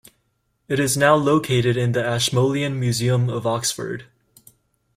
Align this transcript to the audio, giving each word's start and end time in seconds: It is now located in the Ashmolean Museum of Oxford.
It 0.67 0.79
is 0.79 0.97
now 0.97 1.13
located 1.13 1.77
in 1.77 1.91
the 1.91 2.03
Ashmolean 2.03 2.79
Museum 2.79 3.29
of 3.29 3.45
Oxford. 3.45 4.05